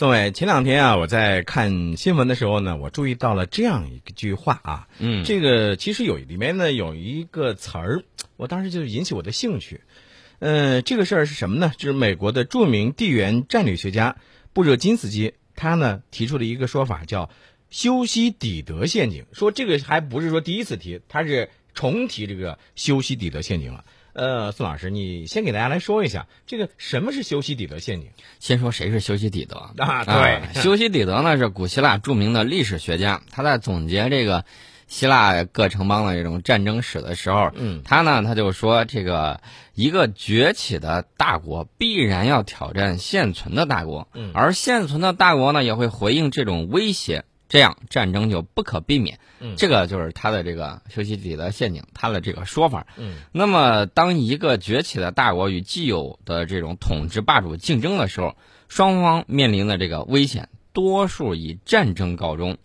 [0.00, 8.02] 宋伟，前两天啊，我在看新闻的时候呢，我注意到了这样一句话啊，嗯，这个其实有里面呢有一个词儿，
[8.38, 9.82] 我当时就引起我的兴趣。
[10.38, 11.70] 呃，这个事儿是什么呢？
[11.76, 14.16] 就是美国的著名地缘战略学家
[14.54, 17.28] 布热津斯基，他呢提出了一个说法叫
[17.68, 23.84] “修昔底德陷阱”，说这个还不是说第一次提，他是重提这个“修昔底德陷阱”了。
[24.12, 30.04] 呃，宋老师，你先给大家来说一下，这个什么是修昔底德陷阱先说谁是修昔底德啊？
[30.04, 34.44] 对，修昔底德呢是古希腊著名的历史学家，他在总结这个
[34.88, 39.40] 希腊各城邦的这种战争史的时候，嗯，他呢他就说，这个
[39.74, 47.24] 一个崛起的大国必然要挑战现存的大国，嗯，而现存的大国呢也会回应这种威胁。
[47.50, 58.36] 这样战争就不可避免，嗯，这个就是他的这个修昔底德陷阱，他的这个说法，嗯，那么当一个崛起的大国与既有的这种统治霸主竞争的时候，
[58.68, 62.56] 双方面临的这个危险，多数以战争告终。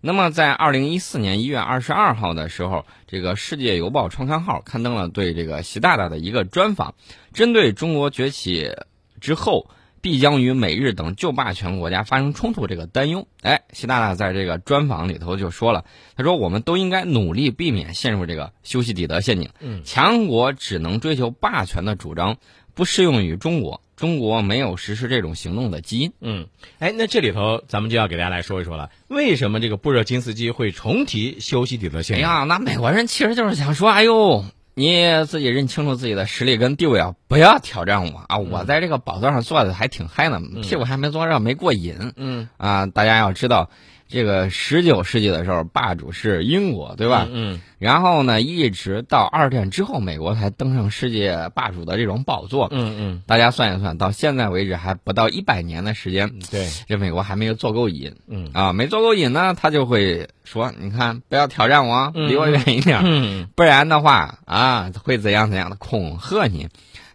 [0.00, 6.94] 那么在二零一四年一月二十二号的时候，这个《世界邮报》创刊号刊登了对这个习大大的一个专访，
[7.32, 8.76] 针对中国崛起
[9.20, 9.68] 之后。
[10.00, 15.84] 必将与美日等旧霸权国家发生冲突，这个担忧，哎，习大大在这个专访里头就说了，
[16.16, 19.50] 他说我们都应该努力避免陷入这个修昔底德陷阱。
[19.60, 22.36] 嗯，强国只能追求霸权的主张，
[22.74, 26.12] 不适用于中国，中国没有实施这种行动的基因。
[26.20, 26.46] 嗯，
[26.78, 32.26] 哎，那这里头咱们就要给大家来说一说了，为什么这个布热津斯基会重提修昔底德陷阱？
[32.26, 34.44] 哎呀，那美国人其实就是想说，哎呦。
[34.78, 38.38] 你自己认清楚自己的实力跟地位啊，不要挑战我啊！
[38.38, 42.12] 我在这个宝座上坐的还挺嗨呢，屁股还没坐热，没过瘾。
[42.14, 43.70] 嗯啊，大家要知道，
[44.08, 47.28] 这个十九世纪的时候，霸主是英国，对吧？
[47.30, 47.60] 嗯。
[47.78, 52.68] 然后呢，一直到二战之后，美国才登上世界霸主的这种宝座。
[52.72, 53.22] 嗯嗯。
[53.26, 56.38] 大家算一算，到现在为止还不到一百年的时间。
[56.50, 56.68] 对。
[56.88, 58.16] 这美国还没有做够瘾。
[58.26, 58.50] 嗯。
[58.54, 63.48] 啊，没做够瘾呢，他就会说：“你看，不要挑战我，离我远一点。”嗯。
[63.54, 66.68] 不然的话啊，会怎样怎样的恐吓你。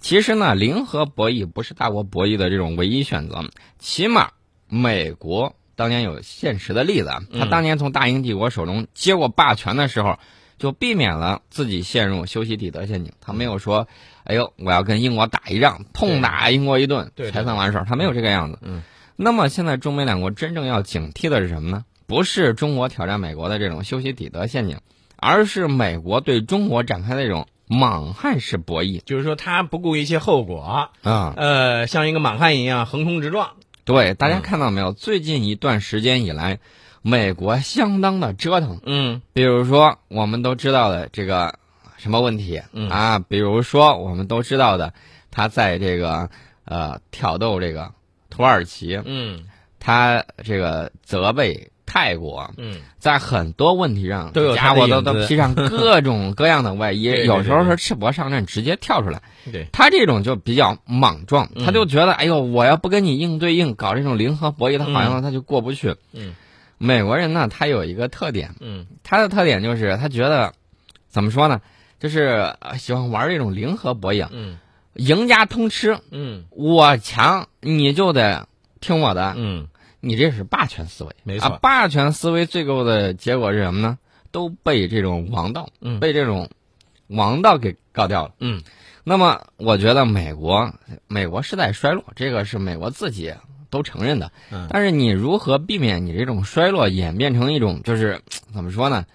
[0.00, 3.44] 其实呢，零和博弈不是大国博弈的这种唯一选择。
[3.78, 4.30] 起码，
[4.66, 10.18] 美国当年有现实的例子啊，他当年从大英帝国手中接过霸权的时候。
[10.60, 13.14] 就避免了自己陷入修昔底德陷阱。
[13.22, 13.88] 他没有说
[14.24, 18.58] ：“哎呦，我要跟英国打一仗，痛打英国一顿才算完事儿。”他没有这个样子。
[18.60, 18.82] 嗯。
[19.16, 21.86] 那么现在中美两国真正要警惕的是什么呢？
[22.06, 24.80] 不是中国挑战美国的这种修昔底德陷阱，
[25.16, 29.00] 而是美国对中国展开的这种莽汉式博弈。
[29.06, 30.60] 就是说，他不顾一切后果
[31.02, 33.52] 啊，呃，像一个莽汉一样横冲直撞。
[33.84, 34.92] 对，大家看到没有？
[34.92, 36.58] 最近一段时间以来。
[37.02, 41.58] 美国相当的折腾，嗯，比如说我们都知道的这个
[41.96, 42.60] 什么问题
[42.90, 43.18] 啊？
[43.20, 44.92] 比如说我们都知道的，
[45.30, 46.28] 他在这个
[46.66, 47.90] 呃挑逗这个
[48.28, 49.44] 土耳其，嗯，
[49.78, 59.20] 他这个责备泰国，嗯，在很多问题上都有家伙都都披上 各种各样的外衣，有时候是赤膊上阵，直接跳出来。
[59.50, 59.66] 对。
[59.72, 65.96] 他这种就比较莽撞，他就觉得哎呦，我要不跟你硬对硬，搞这种零和博弈，他好像他就过不去。
[66.12, 66.34] 嗯。
[66.78, 70.52] 美国人呢，他有一个特点，嗯，他的特点就是他觉得，
[71.08, 71.60] 怎么说呢，
[71.98, 74.58] 就是喜欢玩这种零和博弈，嗯，
[74.94, 78.46] 赢家通吃，嗯，我强你就得
[78.80, 79.66] 听我的，嗯，
[80.00, 83.98] 你这是霸权思维，没错，霸权思维最后的结果是什么呢？
[84.30, 86.48] 都被这种王道，嗯，被这种
[87.06, 88.62] 王道给搞掉了，嗯，
[89.04, 90.72] 那么我觉得美国，
[91.06, 93.34] 美国是在衰落，这个是美国自己。
[93.72, 94.32] 都承认的，
[94.68, 98.20] 但是你如何避免你这种衰落演变成一种就是
[98.52, 99.06] 怎么说呢？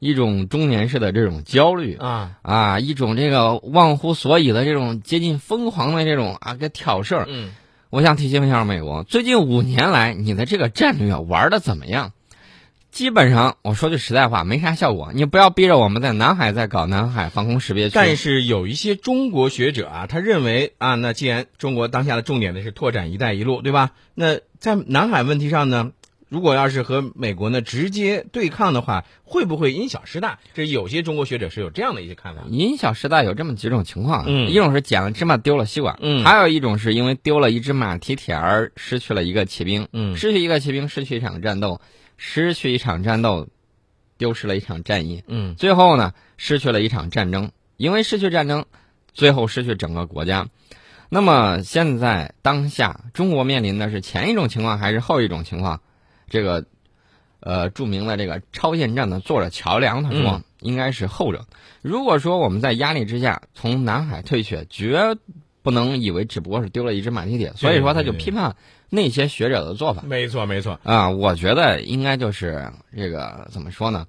[0.00, 7.24] 一种中年式的这种焦虑啊啊，一种这个忘乎所以的这种接近疯狂的这种啊个挑事儿。
[7.26, 7.54] 嗯，
[7.92, 12.12] 我想提醒一下美国，最近五年来你的这个战略玩的怎么样？
[12.90, 15.12] 基本上，我说句实在话，没啥效果。
[15.14, 17.94] 你不要逼着我们在南海在搞南海防空识别区。
[17.94, 23.90] 但是有一些中国学者啊，他认为啊，那既然中国当下的重点的是拓展“一带一路”，对吧？
[24.14, 25.90] 那在南海问题上呢，
[26.32, 30.38] 如果要是和美国呢直接对抗的话，会不会因小失大？
[30.54, 32.44] 这有些中国学者是有这样的一些看法。
[32.48, 41.82] 因小失大有这么几种情况，嗯，一种是捡了芝麻丢了西瓜，嗯，还有一种是因为丢了一只马蹄铁而失去了一个骑兵，嗯，失去一个骑兵，失去一场战斗。
[42.24, 43.48] 失去一场战斗，
[44.16, 48.64] 丢失了一场战役，嗯，最后呢，失去了一场战争，因为失去战争，
[49.12, 50.46] 最后失去整个国家。
[51.08, 55.82] 那么现在当下，中国面临的是前一种情况还是后一种情况？
[56.32, 56.64] 这个，
[57.40, 61.44] 呃，著名的这个超限战的作者乔梁他说，应该是后者。
[61.82, 65.14] 如果说我们在压力之下从南海退却，绝
[65.60, 68.56] 不能以为只不过是丢了一只马蹄铁，所以说他就批判
[68.88, 70.02] 那些学者的做法。
[70.06, 74.06] 没错，没错啊，我觉得应该就是这个怎么说呢？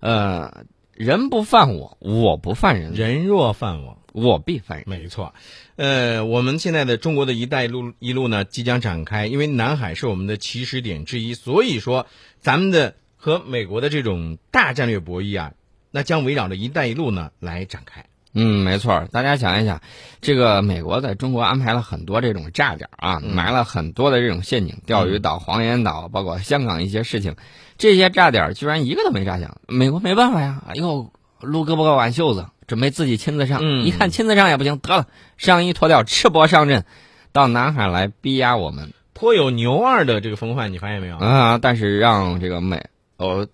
[0.00, 4.88] 呃，人不犯我，我不犯人，人若犯我，我必反人。
[4.88, 5.34] 没错，
[5.74, 12.06] 呃，我们现在的中国的一带一路一路呢即将展开，因为南海是我们的起始点之一，所以说
[12.38, 15.52] 咱们的和美国的这种大战略博弈啊，
[15.90, 18.06] 那将围绕着一带一路呢来展开。
[18.36, 19.80] 嗯，没错，大家想一想，
[20.20, 27.34] 这个美国在中国安排了很多这种炸点啊，埋了很多的这种陷阱，钓鱼岛、黄岩岛，包括香港一些事情，
[27.78, 35.06] 这些炸点居然一个都没炸响，美国没办法呀，又撸胳膊挽袖子，准备自己亲自上，一看亲自上也不行，得了，
[35.36, 36.84] 上衣脱掉，赤膊上阵，
[37.32, 41.58] 到南海来逼压我们，颇有牛二的这个风范，你发现没有啊？
[41.60, 42.84] 但是让这个美
[43.16, 43.46] 哦。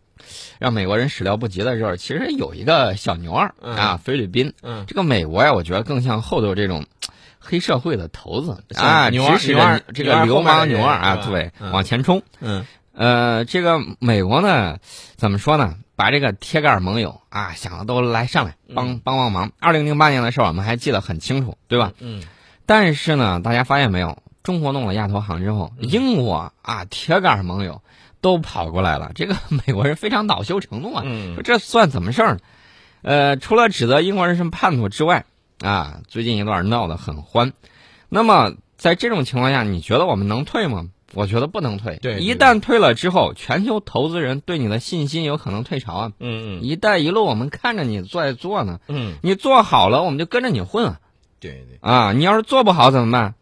[0.58, 4.52] 让美国人始料不及的时候，其实有一个小牛二啊，菲律宾。
[4.62, 6.84] 嗯，这个美国呀，我觉得更像后头这种
[7.38, 12.22] 黑社会的头子啊，牛二牛二这个流氓牛二啊，对，往前冲。
[12.40, 14.76] 嗯，呃，这个美国呢，
[15.16, 15.74] 怎么说呢？
[16.00, 19.52] 把这个铁杆盟友啊，想的都来上来帮帮帮忙。
[19.60, 21.92] 二零零八年的事儿，我们还记得很清楚，对吧？
[21.98, 22.22] 嗯。
[22.64, 24.22] 但是呢，大家发现没有？
[24.42, 27.82] 中国弄了亚投行之后，英国啊，铁杆盟友。
[28.22, 31.02] 都跑过来了，这个美国人非常恼羞成怒啊！
[31.34, 32.38] 说这算怎么事儿？
[33.00, 35.24] 呃，除了指责英国人是叛徒之外，
[35.62, 37.54] 啊，最近一段闹得很欢。
[38.10, 40.88] 那么在这种情况下，你觉得我们能退吗？
[41.14, 41.98] 我觉得不能退。
[42.00, 46.12] 对，一旦退了之后，全球投资人对你的信心有可能退潮啊。
[46.18, 46.62] 嗯嗯。
[46.62, 48.80] 一带一路，我们看着你在做呢。
[48.88, 49.14] 嗯。
[49.22, 51.00] 你做好了，我们就跟着你混啊。
[51.40, 51.78] 对对。
[51.80, 53.34] 啊，你要是做不好怎么办？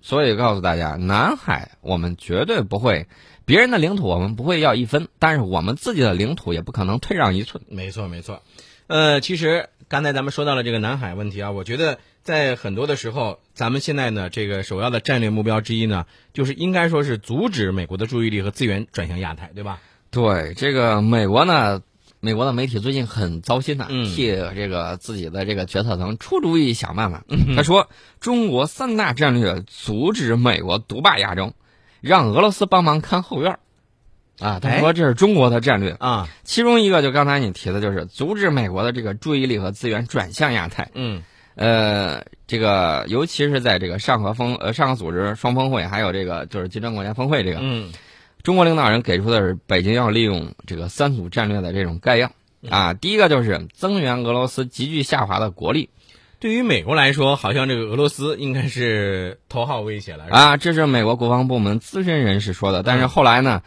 [0.00, 3.06] 所以告诉大家，南海我们绝对不会。
[3.46, 7.62] 别人的领土我们不会要一分，但是我们自己的领土也不可能退让一寸。
[7.68, 8.40] 没错，没错。
[8.86, 19.80] 呃，其实刚才咱们说到了这个南海问题啊，我觉得在很多的时候，咱们现在呢，这个首要的战略目标之一呢，就是应该说是阻止美国的注意力和资源转向亚太，对吧？
[20.10, 21.82] 对，这个美国呢，
[22.20, 27.24] 美国的媒体最近很糟心呐，嗯、替这个自己的这个决策层出主意想办法。
[27.56, 27.88] 他说，
[28.20, 31.52] 中国三大战略阻止美国独霸亚洲。
[32.00, 33.58] 让俄罗斯帮忙看后院
[34.40, 34.58] 啊！
[34.60, 36.28] 他说这是中国的战略啊。
[36.42, 40.90] 其中一个就刚才你提的，就是阻止美国的这个注意力和资源转向亚太。
[40.94, 41.22] 嗯，
[41.54, 47.92] 呃，这个尤其是在这个上合峰呃上合组织双峰会，还有这个就是金砖国家峰会这个，嗯，
[48.42, 52.32] 中国领导人给出的是北京要利用这个三组战略的这种概要
[52.68, 52.92] 啊。
[52.92, 55.90] 第一个就是增援俄罗斯急剧下滑的国力。
[56.40, 60.56] 对于美国来说，好像这个俄罗斯应该是头号威胁了啊！
[60.58, 63.62] 这是美国国防部门资深人士说的，但是后来呢？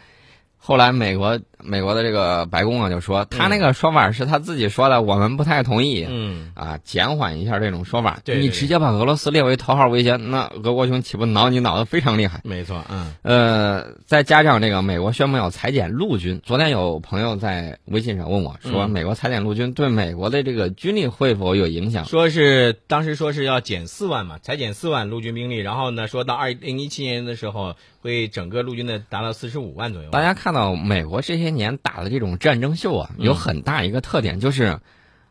[0.68, 6.06] 后来美国美国的这个白宫啊就说，他那个说法是他自己说的，我们不太同意。
[6.08, 8.20] 嗯啊，减缓一下这种说法。
[8.24, 12.40] 对，你直接把俄罗斯列为头号威胁，那俄国兄岂不挠你脑的非常厉害？
[12.44, 13.12] 没错，嗯。
[13.22, 22.04] 呃，再加上这个美国宣布要裁减陆军，昨天有朋友在微信上问我说，美国裁减陆军对美国的这个军力会否有影响？
[22.04, 27.74] 说是当时说是要减四万嘛，裁减四万陆军兵力，然后呢，说到二零一七年的时候。
[28.00, 30.10] 会整个陆军的达到四十五万左右。
[30.10, 34.80] 大家看到美国这些年打的这种战争秀啊，有很大一个特点就是，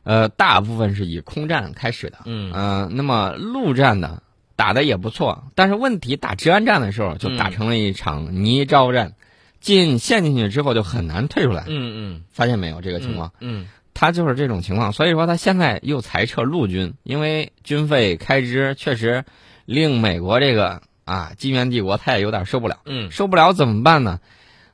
[0.03, 2.19] 呃，大部分是以空战开始的。
[2.25, 2.51] 嗯。
[2.53, 4.21] 呃，那么陆战呢
[4.55, 9.13] 打的也不错，但是问题打治安战的时候就打成了一场泥沼战，
[9.59, 11.63] 进陷进去之后就很难退出来。
[11.67, 12.23] 嗯嗯。
[12.29, 13.33] 发现没有这个情况？
[13.39, 13.67] 嗯。
[13.93, 19.25] 他就是这种情况，所以说他现在又裁撤陆军，因为军费开支确实
[19.65, 20.81] 令美国这个。
[21.07, 24.19] 啊，金元帝国他也有点受不了，嗯，受不了怎么办呢？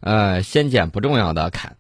[0.04, 1.78] 呃，先捡不重要的砍，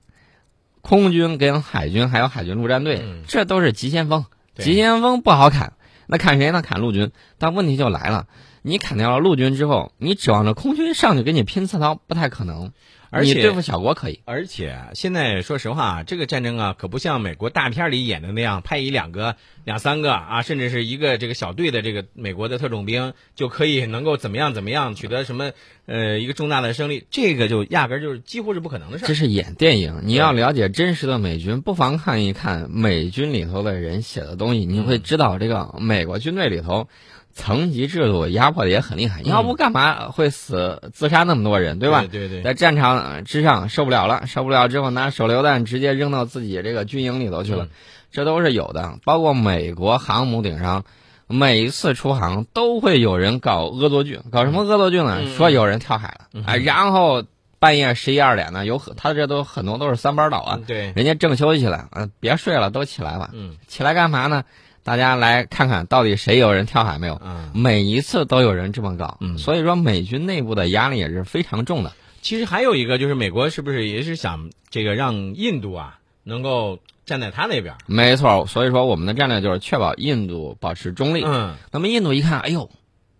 [0.81, 4.25] 空军跟海军还有海军陆战队，这都是急先锋，
[4.55, 5.73] 急先锋不好砍，
[6.07, 6.61] 那砍谁呢？
[6.61, 7.11] 砍陆军。
[7.37, 8.27] 但问题就来了，
[8.63, 12.71] 你砍掉了陆军之后，你指望着空军上去给你拼刺刀，不太可能。
[13.15, 25.51] 而且对付小国可以，而且现在说实话，这个战争啊，可不像美国大片里演的那样，派一两个、两三个啊，甚至是一个这个小队的这个美国的特种兵就可以能够怎么样怎么样取得什么
[25.85, 29.07] 呃一个重大的胜利，这个就压根儿就是几乎是不可能的事儿。
[29.07, 36.87] 这是演电影，你要了解真实的美军，不妨看一看美军里头的人写的东西，你会知道这个美国军队里头。
[37.33, 42.05] 层级制度压迫的也很厉害，要不干嘛会死自杀那么多人，对吧？
[42.09, 47.67] 对对，在战场之上受不了了，受不了之后拿手榴弹直接扔到自己这个军营里头去了，
[48.11, 48.99] 这都是有的。
[49.03, 50.83] 包括美国航母顶上，
[51.27, 55.25] 每一次出航都会有人搞恶作剧，搞什么恶作剧呢？
[55.35, 57.23] 说有人跳海了，哎，然后
[57.57, 64.43] 半夜十一二点呢，有很他这都很多都是三班倒啊，对，人家正休息了，嗯，别睡了，都起来吧，嗯，起来干嘛呢？
[64.83, 67.19] 大家来看看到底谁有人跳海没有？
[67.23, 71.93] 嗯，每一次都有人这么搞，嗯所以说美军内部的压力也是非常重的。
[72.21, 77.75] 其实还有一个就是美国是不是也是想这个让印度啊能够站在他那边？
[77.85, 81.23] 没错，所以说我们的战略就是确保印度保持中立。
[81.25, 82.69] 嗯，那么印度一看，哎呦，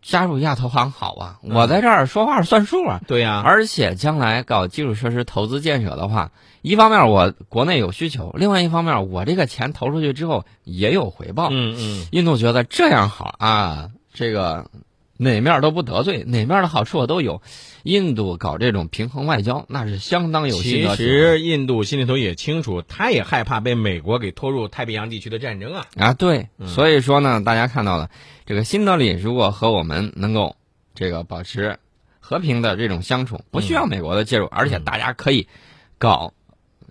[0.03, 3.01] 加入亚投行好啊，我在这儿说话算数啊。
[3.07, 6.31] 对呀、而且将来搞基础设施投资建设的话，
[6.61, 11.47] 一方面我国内有需求，另外一方面我这个钱投出去之后也有回报。
[11.49, 14.69] 嗯嗯，印度觉得这样好啊，这个
[15.17, 17.41] 哪面都不得罪，哪面的好处我都有。
[17.83, 25.85] 印度搞这种平衡外交，那是相当有心其得体会实印度心里头也清楚，他也害怕被美国给拖入太平洋地区的战争啊。
[25.97, 28.09] 啊，对，嗯所以说呢，大家看到了
[28.45, 30.55] 这个新德里如果和我们能够
[30.95, 31.77] 这个保持
[32.21, 35.47] 和平的这种相处，不需要美国的介入，而且大家可以
[35.97, 36.33] 搞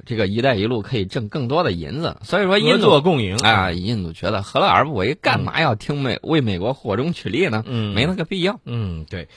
[0.04, 2.16] 这个“一带一路”，可以挣更多的银子。
[2.22, 5.14] 所以说，合印度作共赢啊，，印度觉得何乐而不为？
[5.14, 7.62] 干嘛要听美为美国火中取栗呢？
[7.66, 8.60] 嗯，没那个必要。
[8.64, 9.28] 嗯，对。